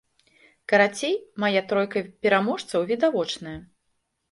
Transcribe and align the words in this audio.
Карацей, 0.71 1.13
мая 1.43 1.61
тройка 1.73 2.03
пераможцаў 2.27 2.89
відавочная. 2.95 3.57